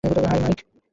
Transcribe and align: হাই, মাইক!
হাই, 0.29 0.39
মাইক! 0.43 0.59